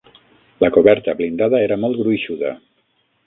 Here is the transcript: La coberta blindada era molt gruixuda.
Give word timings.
La 0.63 0.69
coberta 0.77 1.13
blindada 1.19 1.61
era 1.67 1.79
molt 1.83 2.01
gruixuda. 2.05 2.55